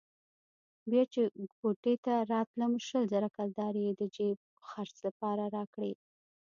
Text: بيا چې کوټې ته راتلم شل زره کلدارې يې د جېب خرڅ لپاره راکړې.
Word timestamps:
بيا 0.89 1.03
چې 1.13 1.21
کوټې 1.59 1.95
ته 2.05 2.13
راتلم 2.33 2.71
شل 2.87 3.03
زره 3.13 3.27
کلدارې 3.37 3.81
يې 3.87 3.93
د 3.99 4.01
جېب 4.15 4.37
خرڅ 4.69 4.95
لپاره 5.07 5.43
راکړې. 5.55 5.91